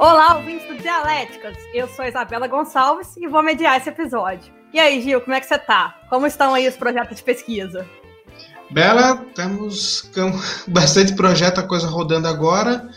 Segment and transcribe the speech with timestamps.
[0.00, 1.58] Olá, ouvintes do Dialéticas.
[1.74, 4.50] Eu sou Isabela Gonçalves e vou mediar esse episódio.
[4.72, 5.94] E aí, Gil, como é que você tá?
[6.08, 7.86] Como estão aí os projetos de pesquisa?
[8.70, 10.10] Bela, temos
[10.66, 12.88] bastante projeto, a coisa rodando agora.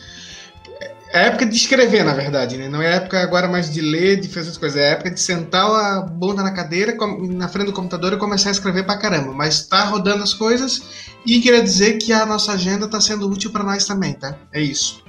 [1.12, 2.70] É época de escrever, na verdade, né?
[2.70, 4.80] Não é época agora mais de ler, de fazer as coisas.
[4.80, 6.95] É época de sentar a bunda na cadeira,
[7.31, 9.34] na frente do computador e começar a escrever pra caramba.
[9.34, 10.81] Mas tá rodando as coisas
[11.26, 14.38] e queria dizer que a nossa agenda tá sendo útil para nós também, tá?
[14.54, 15.04] É isso.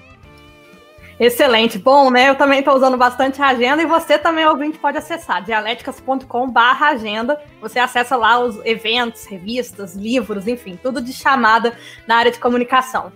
[1.18, 1.78] Excelente.
[1.78, 2.28] Bom, né?
[2.28, 7.41] Eu também estou usando bastante a agenda e você também, ouvinte, pode acessar dialéticas.com/barra agenda.
[7.60, 13.12] Você acessa lá os eventos, revistas, livros, enfim, tudo de chamada na área de comunicação.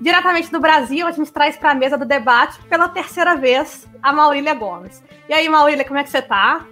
[0.00, 4.12] Diretamente do Brasil, a gente traz para a mesa do debate pela terceira vez a
[4.12, 5.02] Maurília Gomes.
[5.28, 6.66] E aí, Maurília, como é que você está?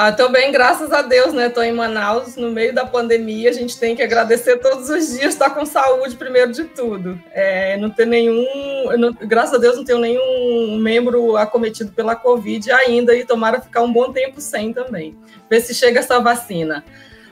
[0.00, 1.48] Ah, tô bem, graças a Deus, né?
[1.48, 3.50] Tô em Manaus, no meio da pandemia.
[3.50, 7.20] A gente tem que agradecer todos os dias, estar tá com saúde primeiro de tudo.
[7.32, 8.46] É, não ter nenhum,
[8.96, 13.82] não, graças a Deus, não tenho nenhum membro acometido pela Covid ainda e tomara ficar
[13.82, 15.18] um bom tempo sem também.
[15.50, 16.84] Ver se chega essa vacina.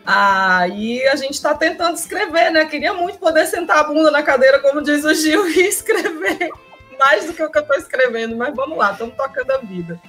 [0.04, 2.64] Aí ah, a gente está tentando escrever, né?
[2.64, 6.50] Queria muito poder sentar a bunda na cadeira, como diz o Gil, e escrever
[6.98, 10.00] mais do que o que eu estou escrevendo, mas vamos lá, estamos tocando a vida.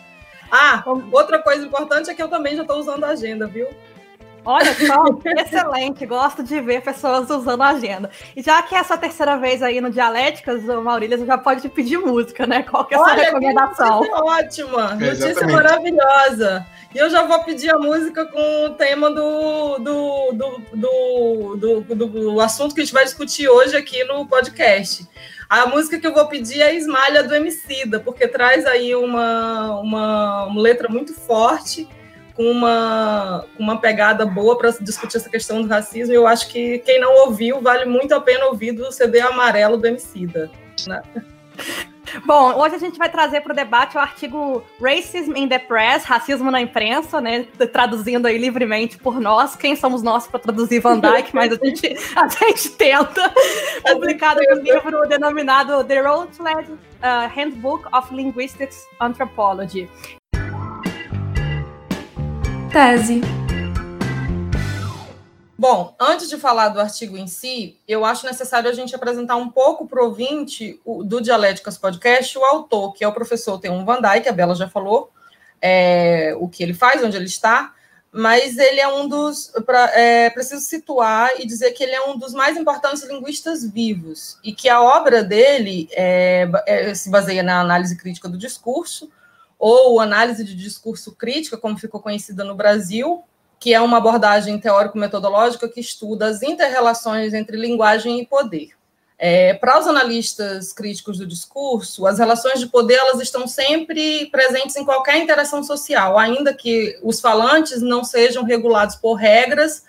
[0.51, 3.67] Ah, outra coisa importante é que eu também já estou usando a agenda, viu?
[4.47, 5.03] Olha só,
[5.43, 6.05] excelente.
[6.05, 8.09] Gosto de ver pessoas usando a agenda.
[8.33, 11.67] E já que é a sua terceira vez aí no Dialéticas, Maurílio já pode te
[11.67, 12.63] pedir música, né?
[12.63, 13.99] Qual que é a sua Olha, recomendação?
[13.99, 16.65] Notícia ótima, notícia maravilhosa.
[16.95, 22.07] E eu já vou pedir a música com o tema do, do, do, do, do,
[22.07, 25.05] do assunto que a gente vai discutir hoje aqui no podcast.
[25.49, 30.45] A música que eu vou pedir é Esmalha do Emicida, porque traz aí uma, uma,
[30.45, 31.87] uma letra muito forte,
[32.33, 36.13] com uma, uma pegada boa para discutir essa questão do racismo.
[36.13, 39.87] Eu acho que quem não ouviu, vale muito a pena ouvir do CD amarelo do
[39.87, 40.51] Emicida.
[40.85, 41.01] Né?
[42.25, 46.03] Bom, hoje a gente vai trazer para o debate o artigo Racism in the Press,
[46.03, 47.45] Racismo na Imprensa, né?
[47.71, 49.55] Traduzindo aí livremente por nós.
[49.55, 53.33] Quem somos nós para traduzir Van Dyke, mas a gente, a gente tenta.
[53.91, 59.89] Publicado no livro denominado The Routledge uh, Handbook of Linguistics Anthropology.
[62.71, 63.36] Tese.
[65.57, 69.49] Bom, antes de falar do artigo em si, eu acho necessário a gente apresentar um
[69.49, 73.99] pouco para o ouvinte do Dialéticas Podcast o autor, que é o professor Teun Van
[73.99, 75.11] Dyke, a Bela já falou
[75.59, 77.73] é, o que ele faz, onde ele está,
[78.11, 79.51] mas ele é um dos.
[79.65, 84.37] Pra, é, preciso situar e dizer que ele é um dos mais importantes linguistas vivos,
[84.43, 89.09] e que a obra dele é, é se baseia na análise crítica do discurso,
[89.57, 93.23] ou análise de discurso crítica, como ficou conhecida no Brasil,
[93.59, 98.71] que é uma abordagem teórico-metodológica que estuda as interrelações entre linguagem e poder.
[99.19, 104.75] É, para os analistas críticos do discurso, as relações de poder elas estão sempre presentes
[104.75, 109.83] em qualquer interação social, ainda que os falantes não sejam regulados por regras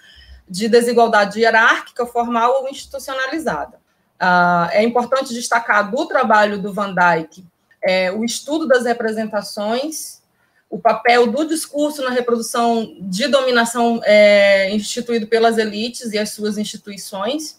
[0.49, 3.79] de desigualdade hierárquica, formal ou institucionalizada.
[4.19, 7.45] Ah, é importante destacar do trabalho do Van Dyck
[7.83, 10.18] é, o estudo das representações
[10.71, 16.59] o papel do discurso na reprodução de dominação é, instituído pelas elites e as suas
[16.59, 17.59] instituições.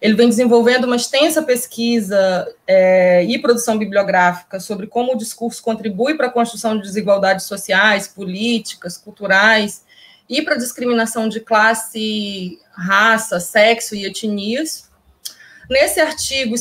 [0.00, 6.14] Ele vem desenvolvendo uma extensa pesquisa é, e produção bibliográfica sobre como o discurso contribui
[6.14, 9.84] para a construção de desigualdades sociais, políticas, culturais
[10.28, 14.90] e para a discriminação de classe, raça, sexo e etnias.
[15.68, 16.54] Nesse artigo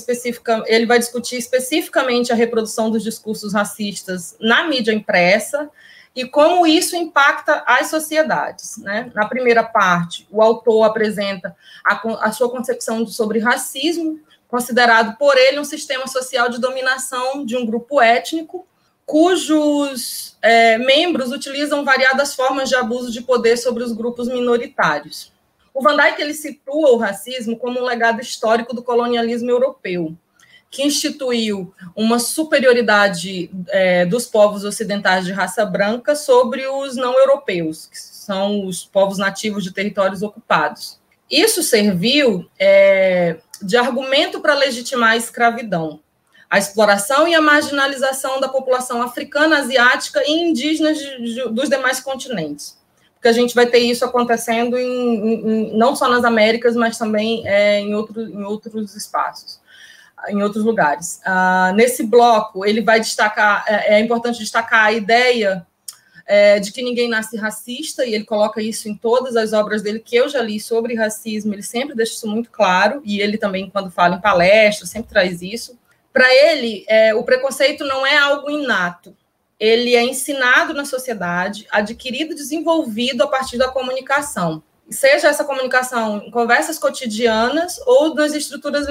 [0.66, 5.70] ele vai discutir especificamente a reprodução dos discursos racistas na mídia impressa
[6.16, 8.78] e como isso impacta as sociedades.
[8.78, 9.12] Né?
[9.14, 11.56] Na primeira parte, o autor apresenta
[11.86, 17.58] a, a sua concepção sobre racismo, considerado por ele um sistema social de dominação de
[17.58, 18.66] um grupo étnico,
[19.06, 25.35] cujos é, membros utilizam variadas formas de abuso de poder sobre os grupos minoritários.
[25.76, 30.16] O Van Dijk ele situa o racismo como um legado histórico do colonialismo europeu,
[30.72, 37.88] que instituiu uma superioridade é, dos povos ocidentais de raça branca sobre os não europeus,
[37.88, 40.98] que são os povos nativos de territórios ocupados.
[41.30, 46.00] Isso serviu é, de argumento para legitimar a escravidão,
[46.50, 52.00] a exploração e a marginalização da população africana, asiática e indígena de, de, dos demais
[52.00, 52.78] continentes
[53.26, 57.42] que a gente vai ter isso acontecendo em, em, não só nas Américas, mas também
[57.48, 59.60] é, em, outro, em outros espaços,
[60.30, 61.20] em outros lugares.
[61.26, 65.66] Ah, nesse bloco, ele vai destacar, é, é importante destacar a ideia
[66.28, 69.98] é, de que ninguém nasce racista, e ele coloca isso em todas as obras dele
[69.98, 73.72] que eu já li sobre racismo, ele sempre deixa isso muito claro, e ele também,
[73.72, 75.76] quando fala em palestras, sempre traz isso
[76.14, 79.18] Para ele, é, o preconceito não é algo inato.
[79.60, 84.62] Ele é ensinado na sociedade, adquirido, desenvolvido a partir da comunicação.
[84.90, 88.88] Seja essa comunicação em conversas cotidianas ou nas estruturas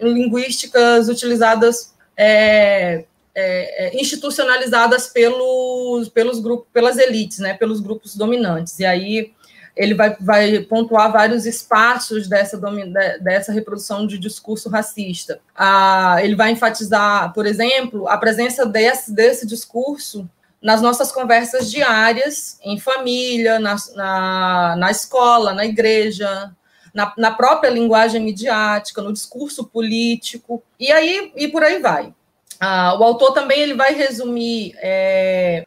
[0.00, 3.04] linguísticas utilizadas é,
[3.38, 8.78] é, é, institucionalizadas pelos, pelos grupos, pelas elites, né, pelos grupos dominantes.
[8.78, 9.34] E aí
[9.76, 12.58] ele vai, vai pontuar vários espaços dessa,
[13.20, 15.38] dessa reprodução de discurso racista.
[15.54, 20.28] Ah, ele vai enfatizar, por exemplo, a presença desse, desse discurso
[20.62, 26.50] nas nossas conversas diárias, em família, na, na, na escola, na igreja,
[26.94, 32.12] na, na, própria linguagem midiática, no discurso político, e aí e por aí vai.
[32.58, 35.66] Ah, o autor também ele vai resumir é,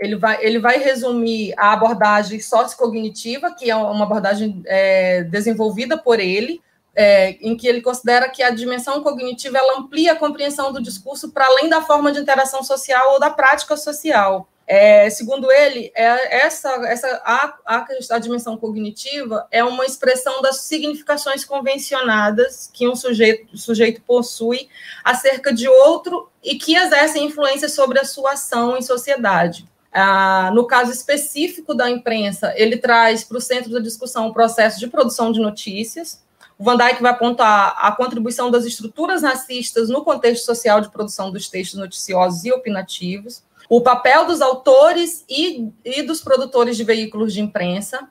[0.00, 6.18] ele vai, ele vai resumir a abordagem sociocognitiva, que é uma abordagem é, desenvolvida por
[6.18, 6.62] ele,
[6.96, 11.30] é, em que ele considera que a dimensão cognitiva ela amplia a compreensão do discurso
[11.30, 14.48] para além da forma de interação social ou da prática social.
[14.66, 20.60] É, segundo ele, é, essa, essa a, a, a, dimensão cognitiva é uma expressão das
[20.60, 24.68] significações convencionadas que um sujeito, sujeito possui
[25.02, 29.69] acerca de outro e que exercem influência sobre a sua ação em sociedade.
[29.92, 34.78] Ah, no caso específico da imprensa, ele traz para o centro da discussão o processo
[34.78, 36.22] de produção de notícias.
[36.58, 41.30] O Van Dijk vai apontar a contribuição das estruturas racistas no contexto social de produção
[41.30, 47.32] dos textos noticiosos e opinativos o papel dos autores e, e dos produtores de veículos
[47.32, 48.08] de imprensa,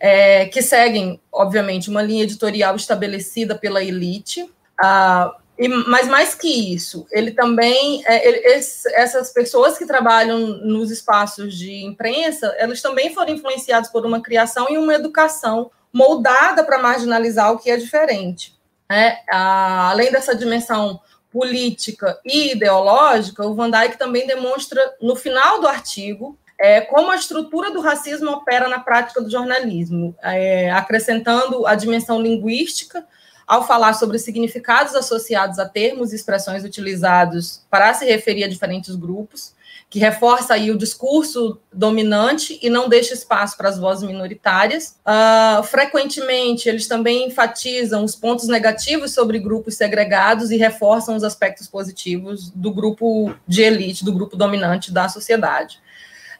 [0.00, 4.50] é, que seguem, obviamente, uma linha editorial estabelecida pela elite.
[4.82, 10.38] Ah, e, mas mais que isso, ele também, é, ele, esse, essas pessoas que trabalham
[10.38, 16.64] nos espaços de imprensa, elas também foram influenciadas por uma criação e uma educação moldada
[16.64, 18.54] para marginalizar o que é diferente.
[18.90, 25.60] É, a, além dessa dimensão política e ideológica, o Van Dijk também demonstra, no final
[25.60, 31.66] do artigo, é, como a estrutura do racismo opera na prática do jornalismo, é, acrescentando
[31.66, 33.06] a dimensão linguística
[33.46, 38.94] ao falar sobre significados associados a termos e expressões utilizados para se referir a diferentes
[38.94, 39.54] grupos,
[39.90, 44.96] que reforça aí o discurso dominante e não deixa espaço para as vozes minoritárias.
[45.06, 51.68] Uh, frequentemente, eles também enfatizam os pontos negativos sobre grupos segregados e reforçam os aspectos
[51.68, 55.78] positivos do grupo de elite, do grupo dominante da sociedade.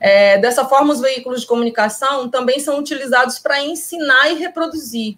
[0.01, 5.17] É, dessa forma, os veículos de comunicação também são utilizados para ensinar e reproduzir,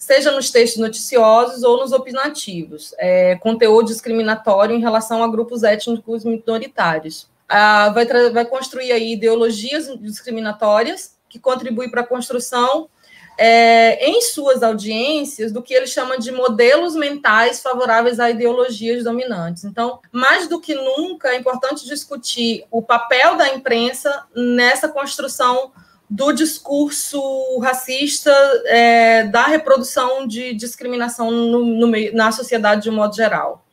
[0.00, 6.24] seja nos textos noticiosos ou nos opinativos, é, conteúdo discriminatório em relação a grupos étnicos
[6.24, 12.88] minoritários ah, vai, vai construir aí ideologias discriminatórias que contribuem para a construção
[13.36, 19.64] é, em suas audiências do que ele chama de modelos mentais favoráveis a ideologias dominantes.
[19.64, 25.72] Então, mais do que nunca, é importante discutir o papel da imprensa nessa construção
[26.10, 27.22] do discurso
[27.60, 28.32] racista,
[28.66, 33.64] é, da reprodução de discriminação no, no, na sociedade de um modo geral.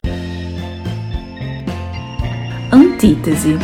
[2.72, 3.58] Antítese.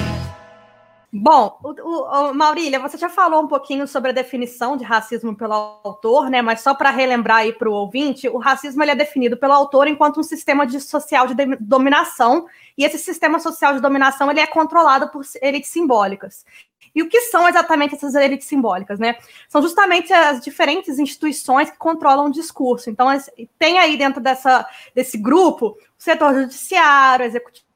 [1.16, 5.36] Bom, o, o, o, Maurília, você já falou um pouquinho sobre a definição de racismo
[5.36, 6.42] pelo autor, né?
[6.42, 9.88] Mas só para relembrar aí para o ouvinte, o racismo ele é definido pelo autor
[9.88, 14.39] enquanto um sistema de social de, de dominação, e esse sistema social de dominação ele
[14.39, 16.44] é controlado por elites simbólicas.
[16.96, 19.18] E o que são exatamente essas elites simbólicas, né?
[19.50, 22.90] São justamente as diferentes instituições que controlam o discurso.
[22.90, 23.08] Então,
[23.58, 27.74] tem aí dentro dessa, desse grupo o setor judiciário, executivo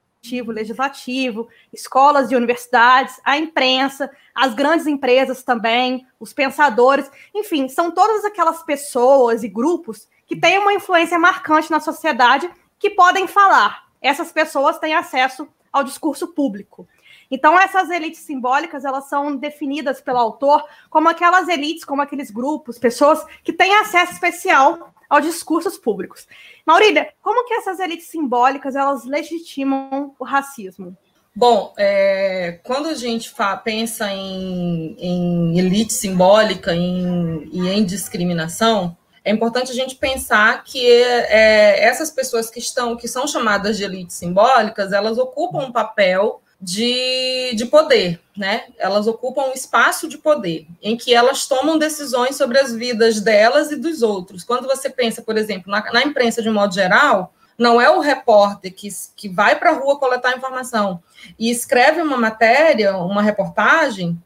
[0.51, 8.25] legislativo, escolas e universidades, a imprensa, as grandes empresas também, os pensadores, enfim, são todas
[8.25, 13.87] aquelas pessoas e grupos que têm uma influência marcante na sociedade que podem falar.
[14.01, 16.87] Essas pessoas têm acesso ao discurso público.
[17.29, 22.79] Então, essas elites simbólicas, elas são definidas pelo autor como aquelas elites, como aqueles grupos,
[22.79, 26.27] pessoas que têm acesso especial aos discursos públicos.
[26.65, 30.95] Maurília, como que essas elites simbólicas elas legitimam o racismo?
[31.35, 33.31] Bom, é, quando a gente
[33.63, 40.83] pensa em, em, elite simbólica em, e em discriminação, é importante a gente pensar que
[40.83, 46.41] é, essas pessoas que estão, que são chamadas de elites simbólicas, elas ocupam um papel
[46.59, 48.65] de, de poder, né?
[48.77, 53.71] Elas ocupam um espaço de poder, em que elas tomam decisões sobre as vidas delas
[53.71, 54.43] e dos outros.
[54.43, 57.99] Quando você pensa, por exemplo, na, na imprensa de um modo geral, não é o
[57.99, 61.01] repórter que, que vai para a rua coletar informação
[61.39, 64.17] e escreve uma matéria, uma reportagem,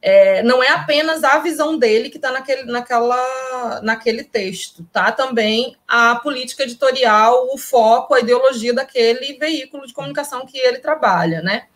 [0.00, 5.10] é, não é apenas a visão dele que está naquele, naquela, naquele texto, tá?
[5.10, 11.42] Também a política editorial, o foco, a ideologia daquele veículo de comunicação que ele trabalha,
[11.42, 11.66] né?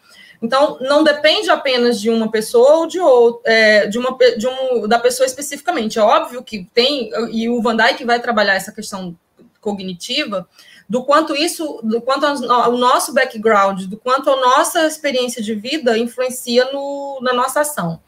[0.42, 4.88] Então, não depende apenas de uma pessoa ou de outra, é, de uma de um,
[4.88, 5.99] da pessoa especificamente.
[5.99, 9.16] É óbvio que tem, e o Van Dyke vai trabalhar essa questão
[9.61, 10.49] cognitiva,
[10.88, 15.96] do quanto isso, do quanto o nosso background, do quanto a nossa experiência de vida
[15.96, 18.00] influencia no, na nossa ação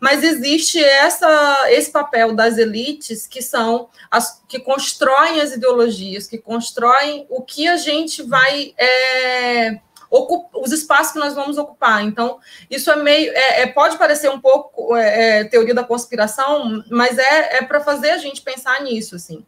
[0.00, 6.38] mas existe essa, esse papel das elites que são as que constroem as ideologias, que
[6.38, 9.80] constroem o que a gente vai é,
[10.10, 12.02] os espaços que nós vamos ocupar.
[12.04, 12.38] Então,
[12.70, 17.18] isso é meio é, é pode parecer um pouco é, é teoria da conspiração, mas
[17.18, 19.44] é, é para fazer a gente pensar nisso, assim.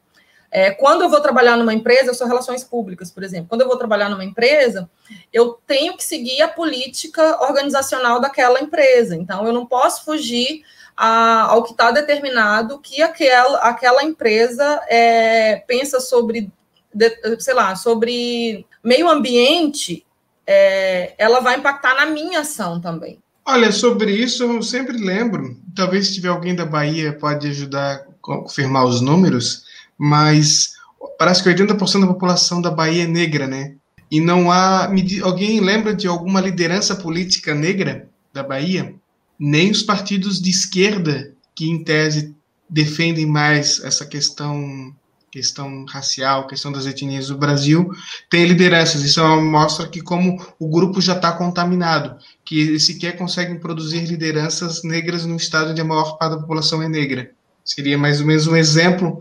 [0.52, 3.48] É, quando eu vou trabalhar numa empresa, eu sou relações públicas, por exemplo.
[3.48, 4.90] Quando eu vou trabalhar numa empresa,
[5.32, 9.14] eu tenho que seguir a política organizacional daquela empresa.
[9.14, 10.64] Então, eu não posso fugir
[10.96, 16.52] a, ao que está determinado que aquela, aquela empresa é, pensa sobre,
[16.92, 20.04] de, sei lá, sobre meio ambiente,
[20.52, 23.20] é, ela vai impactar na minha ação também.
[23.46, 28.04] Olha, sobre isso eu sempre lembro, talvez se tiver alguém da Bahia pode ajudar a
[28.20, 29.62] confirmar os números,
[29.96, 30.72] mas
[31.16, 33.76] parece que 80% da população da Bahia é negra, né?
[34.10, 34.90] E não há.
[35.22, 38.92] Alguém lembra de alguma liderança política negra da Bahia?
[39.38, 42.34] Nem os partidos de esquerda, que em tese
[42.68, 44.92] defendem mais essa questão
[45.30, 47.90] questão racial, questão das etnias do Brasil,
[48.28, 49.02] tem lideranças.
[49.02, 55.24] Isso mostra que como o grupo já está contaminado, que sequer conseguem produzir lideranças negras
[55.24, 57.30] no estado onde a maior parte da população é negra.
[57.64, 59.20] Seria mais ou menos um exemplo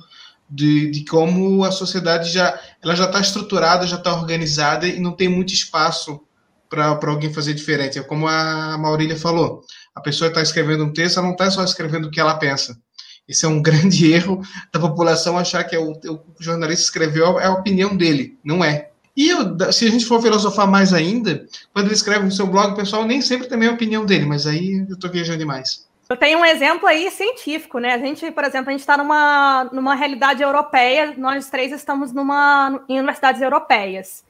[0.49, 5.11] de, de como a sociedade já ela já está estruturada, já está organizada e não
[5.11, 6.19] tem muito espaço
[6.67, 7.99] para alguém fazer diferente.
[7.99, 9.61] É como a Maurília falou,
[9.93, 12.79] a pessoa está escrevendo um texto, ela não está só escrevendo o que ela pensa.
[13.29, 14.41] Esse é um grande erro
[14.73, 18.37] da população achar que é o, o jornalista escreveu é a opinião dele.
[18.43, 18.89] Não é.
[19.15, 22.75] E eu, se a gente for filosofar mais ainda, quando ele escreve no seu blog,
[22.75, 25.87] pessoal nem sempre também é a opinião dele, mas aí eu estou viajando demais.
[26.09, 27.93] Eu tenho um exemplo aí científico, né?
[27.93, 32.81] A gente, por exemplo, a gente está numa, numa realidade europeia, nós três estamos numa,
[32.89, 34.23] em universidades europeias.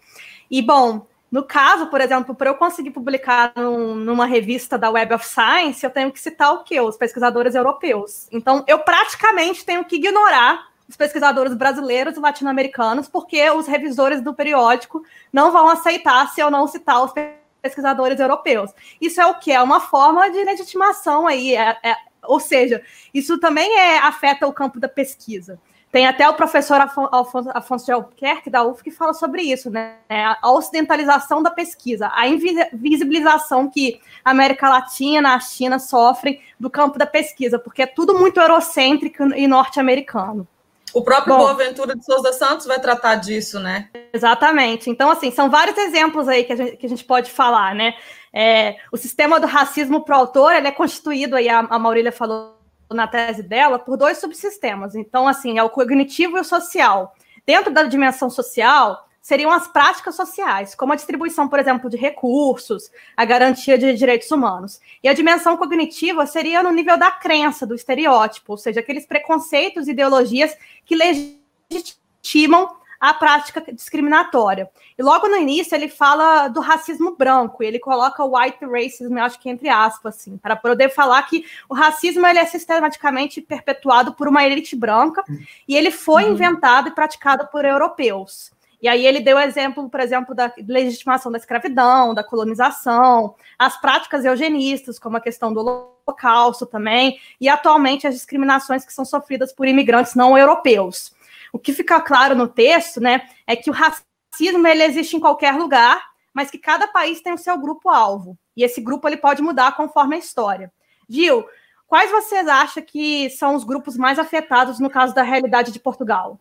[0.51, 5.13] E, bom, no caso, por exemplo, para eu conseguir publicar num, numa revista da Web
[5.13, 6.81] of Science, eu tenho que citar o quê?
[6.81, 8.27] Os pesquisadores europeus.
[8.31, 14.33] Então, eu praticamente tenho que ignorar os pesquisadores brasileiros e latino-americanos, porque os revisores do
[14.33, 17.13] periódico não vão aceitar se eu não citar os
[17.61, 18.71] pesquisadores europeus.
[18.99, 19.51] Isso é o que?
[19.51, 22.81] É uma forma de legitimação aí, é, é, ou seja,
[23.13, 25.59] isso também é, afeta o campo da pesquisa.
[25.91, 29.95] Tem até o professor Afonso, Afonso de Albuquerque, da UF, que fala sobre isso, né?
[30.07, 36.99] A ocidentalização da pesquisa, a invisibilização que a América Latina, a China sofrem do campo
[36.99, 40.47] da pesquisa, porque é tudo muito eurocêntrico e norte-americano.
[40.93, 43.89] O próprio Bom, Boaventura de Souza Santos vai tratar disso, né?
[44.13, 44.89] Exatamente.
[44.89, 47.95] Então, assim, são vários exemplos aí que a gente, que a gente pode falar, né?
[48.33, 52.58] É, o sistema do racismo pro autor, ele é constituído, aí a, a Maurília falou
[52.89, 54.95] na tese dela, por dois subsistemas.
[54.95, 57.15] Então, assim, é o cognitivo e o social.
[57.45, 62.89] Dentro da dimensão social, seriam as práticas sociais, como a distribuição, por exemplo, de recursos,
[63.15, 64.79] a garantia de direitos humanos.
[65.03, 69.87] E a dimensão cognitiva seria no nível da crença, do estereótipo, ou seja, aqueles preconceitos
[69.87, 74.69] e ideologias que legitimam a prática discriminatória.
[74.97, 79.17] E logo no início ele fala do racismo branco, e ele coloca o white racism,
[79.17, 83.41] eu acho que entre aspas, assim, para poder falar que o racismo ele é sistematicamente
[83.41, 85.23] perpetuado por uma elite branca,
[85.67, 86.31] e ele foi uhum.
[86.31, 88.51] inventado e praticado por europeus.
[88.81, 94.23] E aí ele deu exemplo, por exemplo, da legitimação da escravidão, da colonização, as práticas
[94.23, 99.67] eugenistas, como a questão do holocausto também, e atualmente as discriminações que são sofridas por
[99.67, 101.13] imigrantes não europeus.
[101.53, 105.55] O que fica claro no texto, né, é que o racismo ele existe em qualquer
[105.55, 106.01] lugar,
[106.33, 108.37] mas que cada país tem o seu grupo alvo.
[108.55, 110.71] E esse grupo ele pode mudar conforme a história.
[111.07, 111.45] Gil,
[111.89, 116.39] Quais vocês acham que são os grupos mais afetados no caso da realidade de Portugal?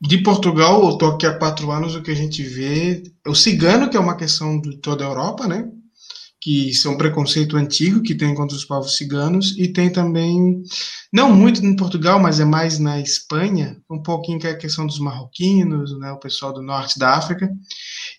[0.00, 3.88] de Portugal, eu estou aqui há quatro anos, o que a gente vê o cigano,
[3.88, 5.70] que é uma questão de toda a Europa, né?
[6.40, 10.62] Que isso é preconceito antigo que tem contra os povos ciganos, e tem também,
[11.12, 14.86] não muito em Portugal, mas é mais na Espanha, um pouquinho que é a questão
[14.86, 17.50] dos marroquinos, né, o pessoal do norte da África.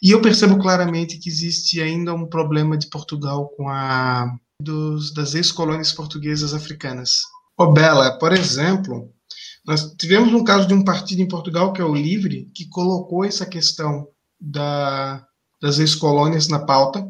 [0.03, 5.33] E eu percebo claramente que existe ainda um problema de Portugal com a dos, das
[5.33, 7.23] ex-colônias portuguesas africanas.
[7.57, 9.11] O Bela, por exemplo,
[9.65, 13.25] nós tivemos um caso de um partido em Portugal, que é o Livre, que colocou
[13.25, 14.07] essa questão
[14.39, 15.25] da,
[15.61, 17.07] das ex-colônias na pauta.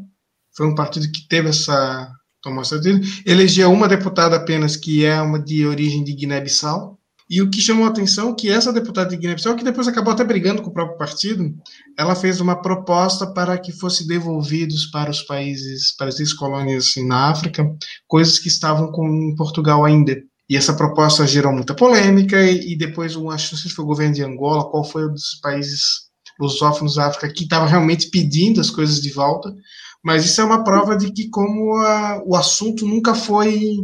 [0.62, 2.08] Foi um partido que teve essa,
[2.40, 2.80] tomou essa
[3.26, 7.00] elegeu uma deputada apenas que é uma de origem de Guiné-Bissau.
[7.28, 10.14] E o que chamou a atenção é que essa deputada de Guiné-Bissau, que depois acabou
[10.14, 11.52] até brigando com o próprio partido,
[11.98, 17.08] ela fez uma proposta para que fosse devolvidos para os países, para as ex-colônias assim,
[17.08, 17.68] na África,
[18.08, 20.16] coisas que estavam com Portugal ainda.
[20.48, 24.14] E essa proposta gerou muita polêmica, e, e depois, um, acho que foi o governo
[24.14, 28.70] de Angola, qual foi um dos países lusófonos da África que estava realmente pedindo as
[28.70, 29.54] coisas de volta,
[30.04, 33.78] mas isso é uma prova de que como a, o assunto nunca foi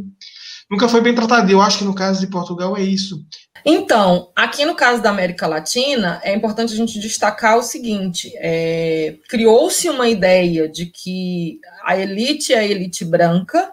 [0.69, 1.51] nunca foi bem tratado.
[1.51, 3.25] Eu acho que no caso de Portugal é isso.
[3.65, 9.17] Então, aqui no caso da América Latina, é importante a gente destacar o seguinte: é,
[9.27, 13.71] criou-se uma ideia de que a elite é a elite branca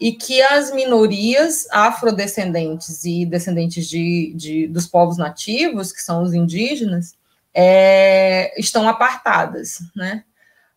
[0.00, 6.34] e que as minorias afrodescendentes e descendentes de, de dos povos nativos, que são os
[6.34, 7.14] indígenas,
[7.54, 10.24] é, estão apartadas, né?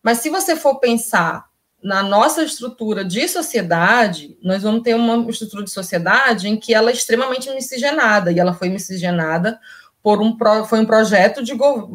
[0.06, 1.46] Mas se você for pensar
[1.82, 6.90] na nossa estrutura de sociedade, nós vamos ter uma estrutura de sociedade em que ela
[6.90, 9.58] é extremamente miscigenada, e ela foi miscigenada
[10.00, 11.54] por um foi um projeto de,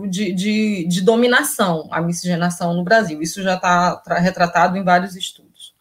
[0.09, 3.21] de, de, de dominação, a miscigenação no Brasil.
[3.21, 5.73] Isso já está retratado em vários estudos.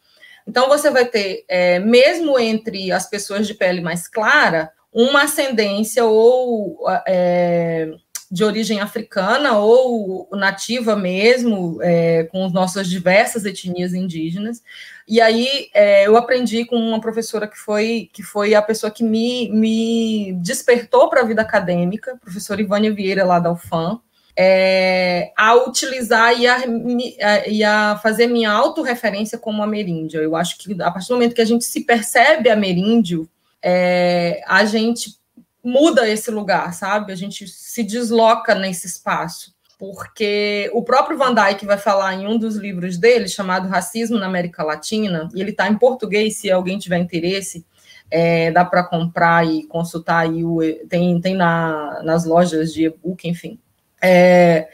[0.47, 6.05] Então, você vai ter, é, mesmo entre as pessoas de pele mais clara, uma ascendência
[6.05, 7.91] ou é,
[8.31, 14.63] de origem africana ou nativa mesmo, é, com as nossas diversas etnias indígenas.
[15.09, 19.03] E aí é, eu aprendi com uma professora que foi, que foi a pessoa que
[19.03, 24.01] me, me despertou para a vida acadêmica, professora Ivânia Vieira, lá da UFAM,
[24.37, 30.19] é, a utilizar e a, e a fazer minha autorreferência como ameríndia.
[30.19, 33.29] Eu acho que a partir do momento que a gente se percebe ameríndio,
[33.61, 35.20] é, a gente
[35.63, 37.13] muda esse lugar, sabe?
[37.13, 39.55] A gente se desloca nesse espaço.
[39.79, 44.27] Porque o próprio Van Dyck vai falar em um dos livros dele, chamado Racismo na
[44.27, 47.65] América Latina, e ele está em português, se alguém tiver interesse,
[48.11, 53.27] é, dá para comprar e consultar aí, o, tem, tem na, nas lojas de e-book,
[53.27, 53.59] enfim.
[54.03, 54.69] É,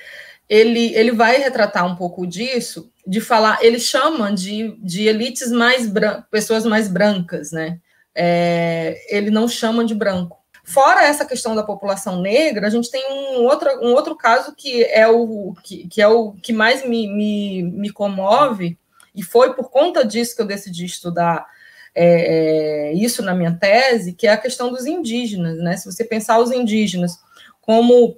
[0.48, 5.88] ele, ele vai retratar um pouco disso, de falar, ele chama de, de elites mais
[6.30, 7.78] pessoas mais brancas, né?
[8.12, 10.38] É, ele não chama de branco.
[10.66, 14.82] Fora essa questão da população negra, a gente tem um outro, um outro caso que
[14.84, 18.76] é o que, que é o que mais me, me, me comove,
[19.14, 21.46] e foi por conta disso que eu decidi estudar
[21.94, 25.56] é, é isso na minha tese, que é a questão dos indígenas.
[25.58, 25.76] Né?
[25.76, 27.18] Se você pensar os indígenas
[27.66, 28.16] como,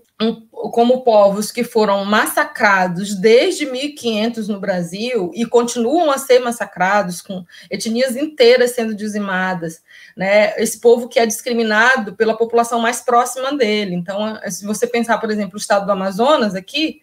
[0.51, 7.43] como povos que foram massacrados desde 1500 no Brasil e continuam a ser massacrados, com
[7.71, 9.83] etnias inteiras sendo dizimadas,
[10.15, 10.55] né?
[10.61, 13.95] Esse povo que é discriminado pela população mais próxima dele.
[13.95, 17.01] Então, se você pensar, por exemplo, o estado do Amazonas aqui,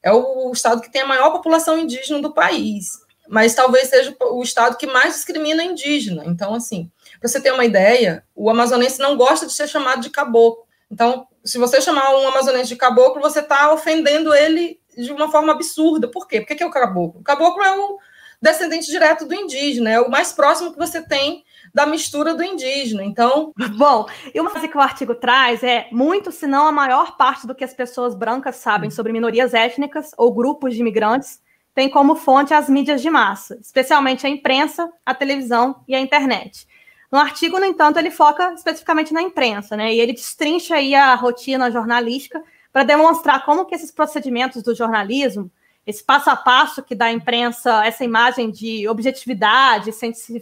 [0.00, 2.92] é o estado que tem a maior população indígena do país,
[3.28, 6.22] mas talvez seja o estado que mais discrimina indígena.
[6.24, 10.10] Então, assim, para você ter uma ideia, o amazonense não gosta de ser chamado de
[10.10, 10.62] caboclo.
[10.88, 15.52] Então, se você chamar um amazonense de caboclo, você está ofendendo ele de uma forma
[15.52, 16.08] absurda.
[16.08, 16.40] Por quê?
[16.40, 17.20] Por que é o caboclo?
[17.20, 17.98] O caboclo é o
[18.40, 23.02] descendente direto do indígena, é o mais próximo que você tem da mistura do indígena.
[23.02, 23.52] Então.
[23.76, 27.46] Bom, e uma coisa que o artigo traz é muito, se não a maior parte
[27.46, 31.40] do que as pessoas brancas sabem sobre minorias étnicas ou grupos de imigrantes
[31.74, 36.66] tem como fonte as mídias de massa, especialmente a imprensa, a televisão e a internet.
[37.10, 39.94] No artigo, no entanto, ele foca especificamente na imprensa, né?
[39.94, 42.42] E ele destrincha aí a rotina jornalística
[42.72, 45.50] para demonstrar como que esses procedimentos do jornalismo,
[45.86, 49.90] esse passo a passo que dá à imprensa essa imagem de objetividade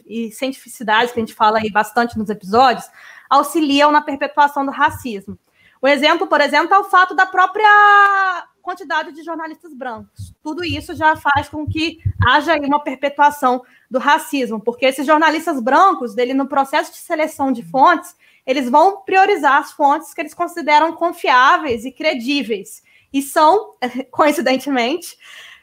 [0.06, 2.84] e cientificidade que a gente fala aí bastante nos episódios,
[3.30, 5.38] auxiliam na perpetuação do racismo.
[5.80, 10.34] O exemplo, por exemplo, é o fato da própria quantidade de jornalistas brancos.
[10.42, 16.16] Tudo isso já faz com que haja uma perpetuação do racismo, porque esses jornalistas brancos,
[16.16, 20.92] dele no processo de seleção de fontes, eles vão priorizar as fontes que eles consideram
[20.92, 23.74] confiáveis e credíveis, e são,
[24.10, 25.16] coincidentemente,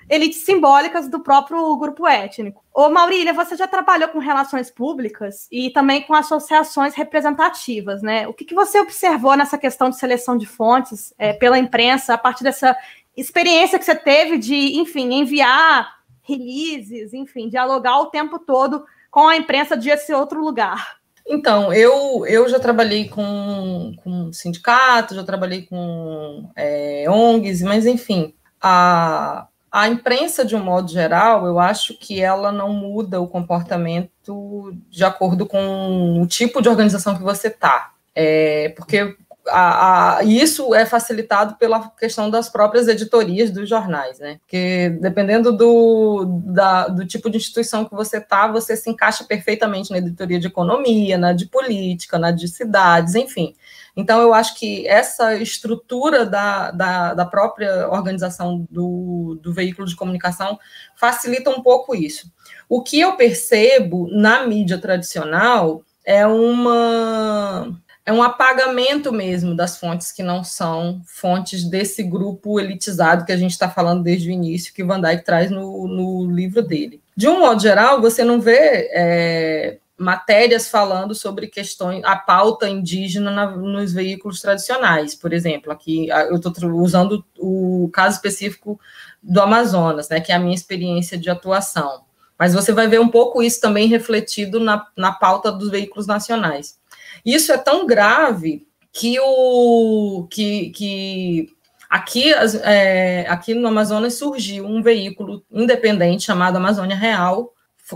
[0.10, 2.64] elites simbólicas do próprio grupo étnico.
[2.74, 8.28] Ô Maurília, você já trabalhou com relações públicas e também com associações representativas, né?
[8.28, 12.18] O que, que você observou nessa questão de seleção de fontes é, pela imprensa, a
[12.18, 12.76] partir dessa
[13.16, 19.36] experiência que você teve de, enfim, enviar releases, enfim, dialogar o tempo todo com a
[19.36, 20.98] imprensa de esse outro lugar?
[21.26, 28.34] Então, eu, eu já trabalhei com, com sindicatos, já trabalhei com é, ONGs, mas enfim,
[28.62, 34.72] a, a imprensa, de um modo geral, eu acho que ela não muda o comportamento
[34.88, 37.92] de acordo com o tipo de organização que você está.
[38.14, 44.38] É, porque a, a, isso é facilitado pela questão das próprias editorias dos jornais, né?
[44.42, 49.90] Porque dependendo do, da, do tipo de instituição que você está, você se encaixa perfeitamente
[49.90, 53.56] na editoria de economia, na de política, na de cidades, enfim.
[53.96, 59.96] Então, eu acho que essa estrutura da, da, da própria organização do, do veículo de
[59.96, 60.58] comunicação
[60.96, 62.32] facilita um pouco isso.
[62.68, 67.72] O que eu percebo na mídia tradicional é uma
[68.06, 73.38] é um apagamento mesmo das fontes que não são fontes desse grupo elitizado que a
[73.38, 77.02] gente está falando desde o início, que Van Dyck traz no, no livro dele.
[77.16, 83.30] De um modo geral, você não vê é, matérias falando sobre questões, a pauta indígena
[83.32, 85.72] na, nos veículos tradicionais, por exemplo.
[85.72, 88.80] Aqui eu estou usando o caso específico
[89.22, 92.04] do Amazonas, né, que é a minha experiência de atuação.
[92.38, 96.78] Mas você vai ver um pouco isso também refletido na, na pauta dos veículos nacionais.
[97.24, 101.50] Isso é tão grave que o que, que
[101.90, 107.53] aqui, é, aqui no Amazonas surgiu um veículo independente chamado Amazônia Real,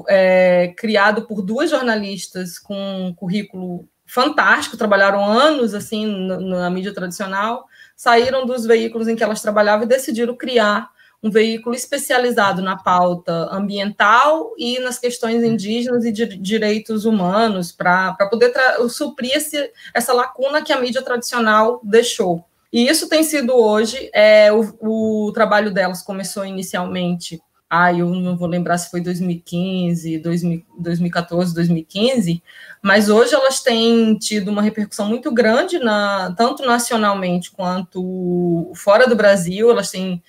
[0.07, 7.65] é, criado por duas jornalistas com um currículo fantástico, trabalharam anos assim na mídia tradicional,
[7.95, 10.89] saíram dos veículos em que elas trabalhavam e decidiram criar
[11.21, 18.13] um veículo especializado na pauta ambiental e nas questões indígenas e de direitos humanos, para
[18.29, 18.53] poder
[18.89, 22.45] suprir esse, essa lacuna que a mídia tradicional deixou.
[22.71, 28.37] E isso tem sido hoje, é, o, o trabalho delas começou inicialmente ah, eu não
[28.37, 32.41] vou lembrar se foi 2015, 2014, 2015,
[32.81, 39.15] mas hoje elas têm tido uma repercussão muito grande, na, tanto nacionalmente quanto fora do
[39.17, 40.23] Brasil, elas têm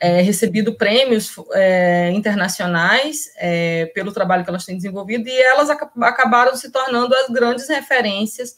[0.00, 5.90] é, recebido prêmios é, internacionais é, pelo trabalho que elas têm desenvolvido, e elas ac
[6.00, 8.56] acabaram se tornando as grandes referências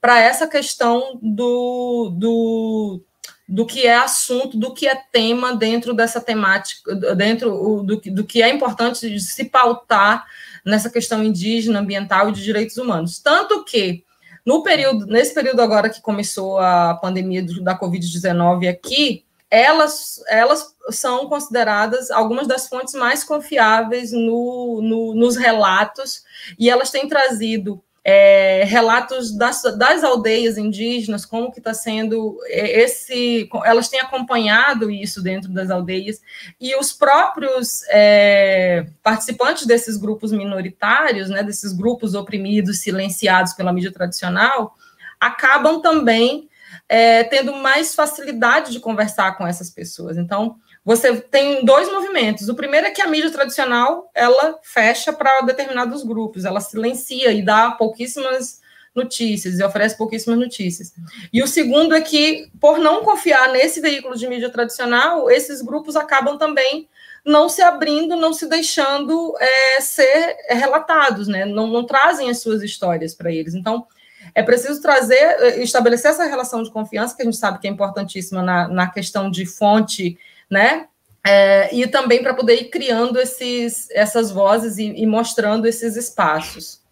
[0.00, 3.04] para essa questão do, do,
[3.48, 8.42] do que é assunto, do que é tema dentro dessa temática, dentro do, do que
[8.42, 10.24] é importante de se pautar
[10.64, 13.18] nessa questão indígena, ambiental e de direitos humanos.
[13.18, 14.04] Tanto que
[14.44, 21.28] no período, nesse período agora que começou a pandemia da Covid-19 aqui, elas, elas são
[21.28, 26.24] consideradas algumas das fontes mais confiáveis no, no, nos relatos,
[26.58, 33.48] e elas têm trazido é, relatos das, das aldeias indígenas, como que está sendo esse.
[33.64, 36.20] Elas têm acompanhado isso dentro das aldeias,
[36.60, 43.92] e os próprios é, participantes desses grupos minoritários, né, desses grupos oprimidos, silenciados pela mídia
[43.92, 44.74] tradicional,
[45.20, 46.48] acabam também
[46.88, 50.16] é, tendo mais facilidade de conversar com essas pessoas.
[50.16, 52.48] Então, você tem dois movimentos.
[52.48, 57.42] O primeiro é que a mídia tradicional ela fecha para determinados grupos, ela silencia e
[57.42, 58.60] dá pouquíssimas
[58.94, 60.92] notícias e oferece pouquíssimas notícias.
[61.32, 65.96] E o segundo é que, por não confiar nesse veículo de mídia tradicional, esses grupos
[65.96, 66.88] acabam também
[67.24, 71.44] não se abrindo, não se deixando é, ser relatados, né?
[71.44, 73.54] Não, não trazem as suas histórias para eles.
[73.54, 73.86] Então,
[74.34, 77.70] é preciso trazer, eh, estabelecer essa relação de confiança, que a gente sabe que é
[77.70, 80.18] importantíssima na, na questão de fonte,
[80.52, 80.86] né?
[81.26, 86.82] É, e também para poder ir criando esses, essas vozes e, e mostrando esses espaços.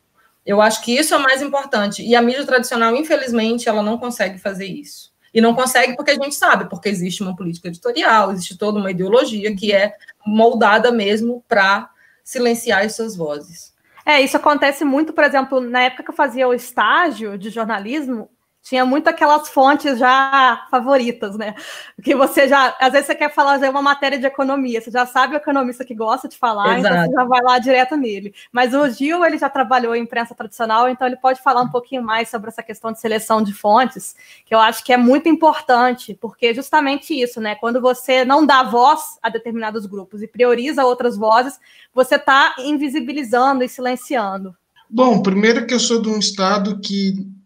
[0.46, 2.02] Eu acho que isso é mais importante.
[2.02, 5.12] E a mídia tradicional, infelizmente, ela não consegue fazer isso.
[5.34, 8.90] E não consegue porque a gente sabe, porque existe uma política editorial, existe toda uma
[8.90, 9.94] ideologia que é
[10.26, 11.90] moldada mesmo para
[12.24, 13.74] silenciar essas vozes.
[14.06, 18.30] É, isso acontece muito, por exemplo, na época que eu fazia o estágio de jornalismo,
[18.70, 21.56] tinha muito aquelas fontes já favoritas, né?
[22.00, 25.34] Que você já, às vezes você quer fazer uma matéria de economia, você já sabe
[25.34, 26.94] o economista que gosta de falar, Exato.
[26.94, 28.32] então você já vai lá direto nele.
[28.52, 32.00] Mas o Gil, ele já trabalhou em imprensa tradicional, então ele pode falar um pouquinho
[32.00, 34.14] mais sobre essa questão de seleção de fontes,
[34.46, 37.56] que eu acho que é muito importante, porque justamente isso, né?
[37.56, 41.58] Quando você não dá voz a determinados grupos e prioriza outras vozes,
[41.92, 44.54] você está invisibilizando e silenciando.
[44.88, 47.39] Bom, primeiro que eu sou de um estado que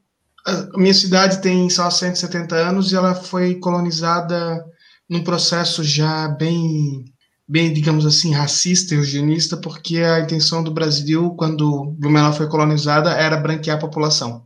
[0.46, 4.62] a minha cidade tem só 170 anos e ela foi colonizada
[5.08, 7.04] num processo já bem,
[7.48, 13.10] bem digamos assim, racista e eugenista, porque a intenção do Brasil, quando Blumenau foi colonizada,
[13.10, 14.44] era branquear a população.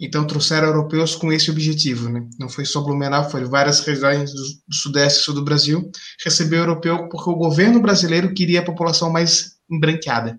[0.00, 2.26] Então trouxeram europeus com esse objetivo, né?
[2.38, 5.88] Não foi só Blumenau, foi várias regiões do, do sudeste e sul do Brasil
[6.24, 10.38] recebeu europeu porque o governo brasileiro queria a população mais embranqueada.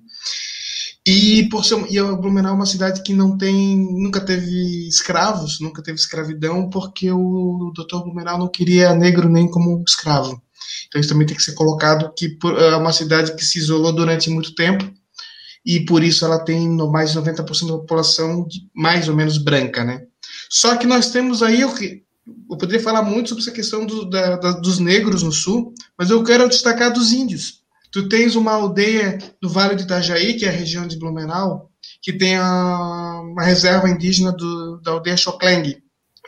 [1.07, 5.83] E por ser, e Blumenau é uma cidade que não tem, nunca teve escravos, nunca
[5.83, 10.41] teve escravidão, porque o doutor Blumenau não queria negro nem como escravo.
[10.87, 14.31] Então isso também tem que ser colocado que é uma cidade que se isolou durante
[14.31, 14.91] muito tempo
[15.65, 20.03] e por isso ela tem mais de 90% da população mais ou menos branca, né?
[20.49, 22.03] Só que nós temos aí o que
[22.49, 26.09] eu poderia falar muito sobre essa questão do, da, da, dos negros no sul, mas
[26.09, 27.63] eu quero destacar dos índios.
[27.95, 32.11] Tu tens uma aldeia no Vale do Itajaí, que é a região de Blumenau, que
[32.11, 35.81] tem a, uma reserva indígena do, da aldeia Xokleng.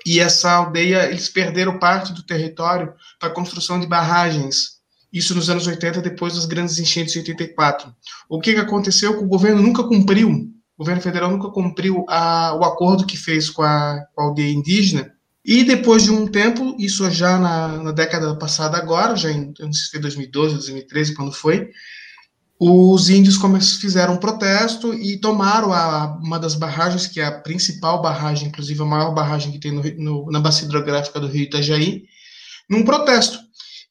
[0.06, 4.78] E essa aldeia, eles perderam parte do território para a construção de barragens.
[5.12, 7.94] Isso nos anos 80, depois das grandes enchentes de 84.
[8.30, 9.18] O que, que aconteceu?
[9.18, 13.50] Que o governo nunca cumpriu, o governo federal nunca cumpriu a, o acordo que fez
[13.50, 15.12] com a, com a aldeia indígena,
[15.48, 19.72] e depois de um tempo, isso já na, na década passada agora, já em, não
[19.72, 21.70] sei se foi 2012, 2013, quando foi,
[22.60, 23.38] os índios
[23.80, 28.82] fizeram um protesto e tomaram a, uma das barragens, que é a principal barragem, inclusive
[28.82, 32.04] a maior barragem que tem no, no, na bacia hidrográfica do rio Itajaí,
[32.70, 33.40] num protesto.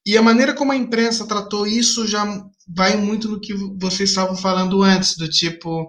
[0.05, 2.23] E a maneira como a imprensa tratou isso já
[2.69, 5.89] vai muito no que vocês estavam falando antes, do tipo,